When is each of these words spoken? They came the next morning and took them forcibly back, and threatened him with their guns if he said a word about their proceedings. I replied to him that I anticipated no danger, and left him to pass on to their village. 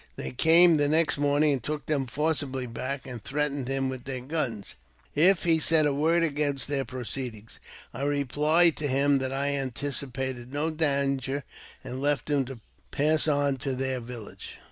They 0.15 0.31
came 0.31 0.77
the 0.77 0.87
next 0.89 1.19
morning 1.19 1.53
and 1.53 1.61
took 1.63 1.85
them 1.85 2.07
forcibly 2.07 2.65
back, 2.65 3.05
and 3.05 3.23
threatened 3.23 3.67
him 3.67 3.87
with 3.87 4.05
their 4.05 4.21
guns 4.21 4.73
if 5.13 5.43
he 5.43 5.59
said 5.59 5.85
a 5.85 5.93
word 5.93 6.23
about 6.23 6.61
their 6.61 6.83
proceedings. 6.83 7.59
I 7.93 8.01
replied 8.01 8.77
to 8.77 8.87
him 8.87 9.19
that 9.19 9.31
I 9.31 9.49
anticipated 9.49 10.51
no 10.51 10.71
danger, 10.71 11.43
and 11.83 12.01
left 12.01 12.31
him 12.31 12.45
to 12.45 12.61
pass 12.89 13.27
on 13.27 13.57
to 13.57 13.75
their 13.75 13.99
village. 13.99 14.57